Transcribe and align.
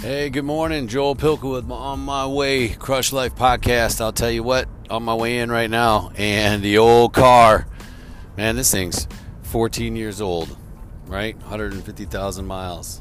Hey, 0.00 0.30
good 0.30 0.46
morning. 0.46 0.88
Joel 0.88 1.14
Pilka 1.14 1.52
with 1.52 1.66
my 1.66 1.76
On 1.76 2.00
My 2.00 2.26
Way 2.26 2.70
Crush 2.70 3.12
Life 3.12 3.34
podcast. 3.34 4.00
I'll 4.00 4.14
tell 4.14 4.30
you 4.30 4.42
what, 4.42 4.66
on 4.88 5.02
my 5.02 5.14
way 5.14 5.40
in 5.40 5.50
right 5.50 5.68
now, 5.68 6.10
and 6.14 6.62
the 6.62 6.78
old 6.78 7.12
car, 7.12 7.66
man, 8.34 8.56
this 8.56 8.70
thing's 8.70 9.06
14 9.42 9.96
years 9.96 10.22
old, 10.22 10.56
right? 11.04 11.36
150,000 11.40 12.46
miles. 12.46 12.98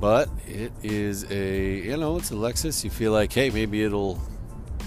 But 0.00 0.28
it 0.46 0.70
is 0.84 1.28
a, 1.28 1.74
you 1.74 1.96
know, 1.96 2.18
it's 2.18 2.30
a 2.30 2.34
Lexus. 2.34 2.84
You 2.84 2.90
feel 2.90 3.10
like, 3.10 3.32
hey, 3.32 3.50
maybe 3.50 3.82
it'll 3.82 4.20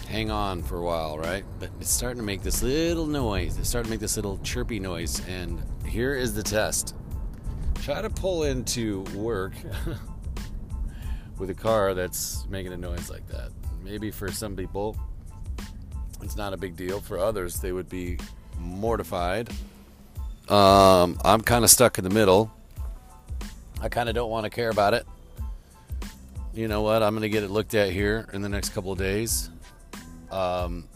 hang 0.07 0.31
on 0.31 0.63
for 0.63 0.77
a 0.77 0.83
while, 0.85 1.19
right? 1.19 1.43
But 1.59 1.69
it's 1.81 1.91
starting 1.91 2.19
to 2.19 2.25
make 2.25 2.43
this 2.43 2.63
little 2.63 3.07
noise. 3.07 3.57
It's 3.57 3.67
starting 3.67 3.89
to 3.89 3.91
make 3.91 3.99
this 3.99 4.15
little 4.15 4.37
chirpy 4.37 4.79
noise. 4.79 5.21
And 5.27 5.61
here 5.85 6.15
is 6.15 6.33
the 6.33 6.43
test 6.43 6.95
try 7.83 8.01
to 8.01 8.09
pull 8.09 8.43
into 8.43 9.01
work 9.15 9.53
with 11.39 11.49
a 11.49 11.53
car 11.53 11.93
that's 11.93 12.45
making 12.49 12.73
a 12.73 12.77
noise 12.77 13.09
like 13.09 13.25
that. 13.29 13.51
Maybe 13.83 14.11
for 14.11 14.31
some 14.31 14.55
people, 14.55 14.97
it's 16.21 16.35
not 16.35 16.53
a 16.53 16.57
big 16.57 16.75
deal. 16.75 16.99
For 16.99 17.17
others, 17.17 17.59
they 17.59 17.71
would 17.71 17.89
be 17.89 18.19
mortified. 18.59 19.49
Um, 20.49 21.17
I'm 21.23 21.41
kind 21.41 21.63
of 21.63 21.71
stuck 21.71 21.97
in 21.97 22.03
the 22.03 22.09
middle. 22.09 22.51
I 23.81 23.87
kind 23.87 24.09
of 24.09 24.15
don't 24.15 24.29
want 24.29 24.43
to 24.43 24.49
care 24.49 24.69
about 24.69 24.93
it. 24.93 25.07
You 26.53 26.67
know 26.67 26.81
what? 26.81 27.01
I'm 27.01 27.13
going 27.13 27.21
to 27.21 27.29
get 27.29 27.43
it 27.43 27.49
looked 27.49 27.73
at 27.73 27.91
here 27.91 28.27
in 28.33 28.41
the 28.41 28.49
next 28.49 28.69
couple 28.69 28.91
of 28.91 28.97
days. 28.97 29.49
Um, 30.31 30.89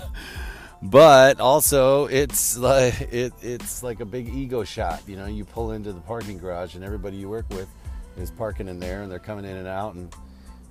but 0.82 1.40
also, 1.40 2.06
it's 2.06 2.56
like 2.56 3.00
it, 3.12 3.32
it's 3.42 3.82
like 3.82 4.00
a 4.00 4.06
big 4.06 4.28
ego 4.28 4.64
shot. 4.64 5.02
You 5.06 5.16
know, 5.16 5.26
you 5.26 5.44
pull 5.44 5.72
into 5.72 5.92
the 5.92 6.00
parking 6.00 6.38
garage, 6.38 6.74
and 6.74 6.82
everybody 6.82 7.18
you 7.18 7.28
work 7.28 7.44
with 7.50 7.68
is 8.16 8.30
parking 8.30 8.68
in 8.68 8.78
there 8.78 9.02
and 9.02 9.10
they're 9.10 9.18
coming 9.18 9.44
in 9.44 9.56
and 9.56 9.66
out 9.66 9.94
and 9.94 10.14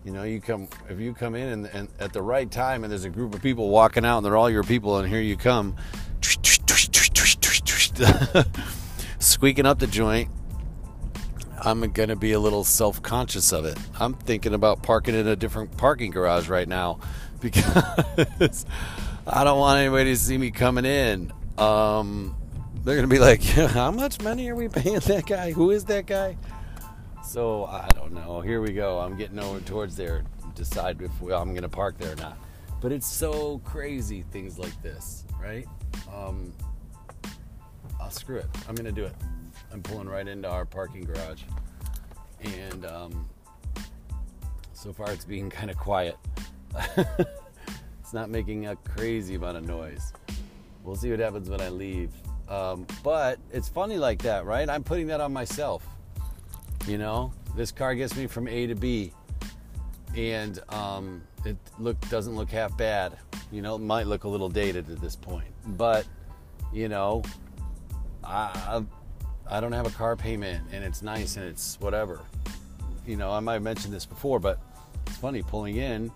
you 0.03 0.11
know 0.11 0.23
you 0.23 0.41
come 0.41 0.67
if 0.89 0.99
you 0.99 1.13
come 1.13 1.35
in 1.35 1.49
and, 1.49 1.65
and, 1.67 1.87
at 1.99 2.13
the 2.13 2.21
right 2.21 2.51
time 2.51 2.83
and 2.83 2.91
there's 2.91 3.05
a 3.05 3.09
group 3.09 3.33
of 3.33 3.41
people 3.41 3.69
walking 3.69 4.05
out 4.05 4.17
and 4.17 4.25
they're 4.25 4.37
all 4.37 4.49
your 4.49 4.63
people 4.63 4.97
and 4.97 5.09
here 5.09 5.21
you 5.21 5.37
come 5.37 5.75
squeaking 9.19 9.65
up 9.65 9.79
the 9.79 9.87
joint 9.87 10.29
i'm 11.61 11.79
going 11.91 12.09
to 12.09 12.15
be 12.15 12.33
a 12.33 12.39
little 12.39 12.63
self-conscious 12.63 13.53
of 13.53 13.65
it. 13.65 13.77
I'm 13.99 14.13
thinking 14.13 14.53
about 14.53 14.83
parking 14.83 15.15
in 15.15 15.27
a 15.27 15.35
different 15.35 15.75
parking 15.77 16.11
garage 16.11 16.49
right 16.49 16.67
now 16.67 16.99
because 17.39 18.65
i 19.25 19.43
don't 19.43 19.59
want 19.59 19.79
anybody 19.79 20.11
to 20.11 20.17
see 20.17 20.37
me 20.37 20.51
coming 20.51 20.85
in. 20.85 21.31
Um, 21.57 22.35
they're 22.83 22.95
going 22.95 23.07
to 23.07 23.13
be 23.13 23.19
like 23.19 23.43
how 23.43 23.91
much 23.91 24.21
money 24.21 24.49
are 24.49 24.55
we 24.55 24.67
paying 24.67 24.99
that 24.99 25.25
guy? 25.25 25.51
Who 25.51 25.71
is 25.71 25.85
that 25.85 26.05
guy 26.05 26.37
so 27.23 27.65
I 27.65 27.87
don't 27.95 28.13
know. 28.13 28.41
Here 28.41 28.61
we 28.61 28.73
go. 28.73 28.99
I'm 28.99 29.17
getting 29.17 29.39
over 29.39 29.59
towards 29.61 29.95
there. 29.95 30.23
Decide 30.55 31.01
if 31.01 31.21
we, 31.21 31.33
I'm 31.33 31.51
going 31.51 31.63
to 31.63 31.69
park 31.69 31.97
there 31.97 32.13
or 32.13 32.17
not. 32.17 32.37
But 32.81 32.91
it's 32.91 33.07
so 33.07 33.59
crazy 33.63 34.23
things 34.31 34.59
like 34.59 34.79
this, 34.83 35.23
right? 35.41 35.65
Um, 36.13 36.53
I'll 37.99 38.11
screw 38.11 38.37
it. 38.37 38.47
I'm 38.67 38.75
going 38.75 38.85
to 38.85 38.91
do 38.91 39.05
it. 39.05 39.15
I'm 39.71 39.81
pulling 39.81 40.07
right 40.07 40.27
into 40.27 40.49
our 40.49 40.65
parking 40.65 41.03
garage, 41.03 41.41
and 42.43 42.85
um, 42.85 43.29
so 44.73 44.91
far 44.93 45.11
it's 45.11 45.25
being 45.25 45.49
kind 45.49 45.71
of 45.71 45.77
quiet. 45.77 46.17
it's 46.97 48.13
not 48.13 48.29
making 48.29 48.67
a 48.67 48.75
crazy 48.75 49.35
amount 49.35 49.57
of 49.57 49.65
noise. 49.65 50.13
We'll 50.83 50.95
see 50.95 51.09
what 51.09 51.19
happens 51.19 51.49
when 51.49 51.61
I 51.61 51.69
leave. 51.69 52.11
Um, 52.49 52.85
but 53.01 53.39
it's 53.51 53.69
funny 53.69 53.97
like 53.97 54.21
that, 54.23 54.45
right? 54.45 54.69
I'm 54.69 54.83
putting 54.83 55.07
that 55.07 55.21
on 55.21 55.31
myself 55.31 55.87
you 56.87 56.97
know, 56.97 57.33
this 57.55 57.71
car 57.71 57.95
gets 57.95 58.15
me 58.15 58.27
from 58.27 58.47
A 58.47 58.67
to 58.67 58.75
B, 58.75 59.13
and 60.15 60.59
um, 60.69 61.21
it 61.45 61.57
look 61.79 61.99
doesn't 62.09 62.35
look 62.35 62.49
half 62.49 62.75
bad. 62.77 63.17
You 63.51 63.61
know, 63.61 63.75
it 63.75 63.81
might 63.81 64.07
look 64.07 64.23
a 64.23 64.27
little 64.27 64.49
dated 64.49 64.89
at 64.89 64.99
this 64.99 65.15
point, 65.15 65.47
but 65.65 66.05
you 66.71 66.89
know, 66.89 67.23
I 68.23 68.83
I 69.49 69.59
don't 69.59 69.73
have 69.73 69.87
a 69.87 69.91
car 69.91 70.15
payment, 70.15 70.65
and 70.71 70.83
it's 70.83 71.01
nice, 71.01 71.37
and 71.37 71.45
it's 71.45 71.79
whatever. 71.79 72.21
You 73.05 73.17
know, 73.17 73.31
I 73.31 73.39
might 73.39 73.53
have 73.53 73.63
mentioned 73.63 73.93
this 73.93 74.05
before, 74.05 74.39
but 74.39 74.59
it's 75.05 75.17
funny 75.17 75.43
pulling 75.43 75.77
in 75.77 76.11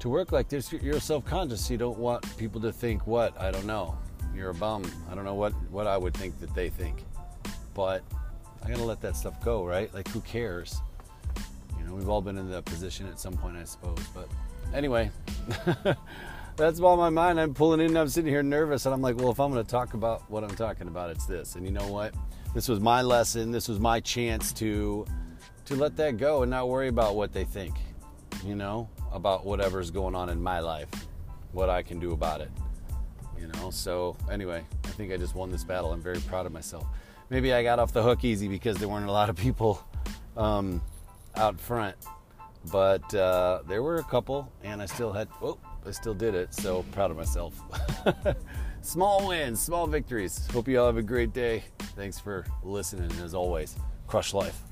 to 0.00 0.08
work 0.08 0.32
like 0.32 0.48
this. 0.48 0.72
You're 0.72 1.00
self-conscious. 1.00 1.70
You 1.70 1.78
don't 1.78 1.98
want 1.98 2.36
people 2.36 2.60
to 2.60 2.72
think 2.72 3.06
what 3.06 3.38
I 3.40 3.50
don't 3.50 3.66
know. 3.66 3.96
You're 4.34 4.50
a 4.50 4.54
bum. 4.54 4.90
I 5.10 5.14
don't 5.14 5.24
know 5.24 5.34
what 5.34 5.52
what 5.70 5.86
I 5.86 5.96
would 5.96 6.14
think 6.14 6.38
that 6.40 6.54
they 6.54 6.68
think, 6.68 7.04
but 7.74 8.02
I 8.68 8.72
gotta 8.72 8.84
let 8.84 9.00
that 9.00 9.16
stuff 9.16 9.42
go, 9.42 9.64
right? 9.64 9.92
Like, 9.94 10.08
who 10.08 10.20
cares? 10.20 10.82
You 11.78 11.86
know, 11.86 11.94
we've 11.94 12.10
all 12.10 12.20
been 12.20 12.36
in 12.36 12.50
that 12.50 12.66
position 12.66 13.06
at 13.08 13.18
some 13.18 13.32
point, 13.32 13.56
I 13.56 13.64
suppose. 13.64 13.98
But 14.14 14.28
anyway, 14.74 15.10
that's 16.56 16.78
all 16.78 16.98
my 16.98 17.08
mind. 17.08 17.40
I'm 17.40 17.54
pulling 17.54 17.80
in, 17.80 17.96
I'm 17.96 18.08
sitting 18.08 18.30
here 18.30 18.42
nervous, 18.42 18.84
and 18.84 18.94
I'm 18.94 19.00
like, 19.00 19.16
well, 19.16 19.30
if 19.30 19.40
I'm 19.40 19.50
gonna 19.50 19.64
talk 19.64 19.94
about 19.94 20.30
what 20.30 20.44
I'm 20.44 20.54
talking 20.54 20.86
about, 20.86 21.08
it's 21.08 21.24
this. 21.24 21.54
And 21.54 21.64
you 21.64 21.72
know 21.72 21.86
what? 21.86 22.12
This 22.54 22.68
was 22.68 22.78
my 22.78 23.00
lesson. 23.00 23.52
This 23.52 23.68
was 23.68 23.80
my 23.80 24.00
chance 24.00 24.52
to 24.54 25.06
to 25.64 25.74
let 25.74 25.96
that 25.96 26.18
go 26.18 26.42
and 26.42 26.50
not 26.50 26.68
worry 26.68 26.88
about 26.88 27.16
what 27.16 27.32
they 27.32 27.44
think. 27.44 27.74
You 28.44 28.54
know, 28.54 28.86
about 29.12 29.46
whatever's 29.46 29.90
going 29.90 30.14
on 30.14 30.28
in 30.28 30.42
my 30.42 30.60
life, 30.60 30.90
what 31.52 31.70
I 31.70 31.82
can 31.82 31.98
do 31.98 32.12
about 32.12 32.42
it. 32.42 32.50
You 33.40 33.46
know, 33.46 33.70
so 33.70 34.14
anyway, 34.30 34.62
I 34.84 34.88
think 34.88 35.10
I 35.10 35.16
just 35.16 35.34
won 35.34 35.50
this 35.50 35.64
battle. 35.64 35.90
I'm 35.90 36.02
very 36.02 36.20
proud 36.20 36.44
of 36.44 36.52
myself 36.52 36.86
maybe 37.30 37.52
I 37.52 37.62
got 37.62 37.78
off 37.78 37.92
the 37.92 38.02
hook 38.02 38.24
easy 38.24 38.48
because 38.48 38.76
there 38.78 38.88
weren't 38.88 39.08
a 39.08 39.12
lot 39.12 39.30
of 39.30 39.36
people 39.36 39.82
um, 40.36 40.82
out 41.36 41.60
front. 41.60 41.96
But 42.70 43.12
uh, 43.14 43.62
there 43.66 43.82
were 43.82 43.96
a 43.96 44.04
couple, 44.04 44.50
and 44.62 44.82
I 44.82 44.86
still 44.86 45.12
had. 45.12 45.28
Oh, 45.40 45.58
I 45.86 45.90
still 45.90 46.14
did 46.14 46.34
it. 46.34 46.52
So 46.52 46.84
proud 46.92 47.10
of 47.10 47.16
myself. 47.16 47.60
small 48.82 49.28
wins, 49.28 49.60
small 49.60 49.86
victories. 49.86 50.46
Hope 50.52 50.68
you 50.68 50.78
all 50.80 50.86
have 50.86 50.96
a 50.96 51.02
great 51.02 51.32
day. 51.32 51.64
Thanks 51.96 52.18
for 52.18 52.44
listening. 52.62 53.10
As 53.22 53.34
always, 53.34 53.76
crush 54.06 54.34
life. 54.34 54.67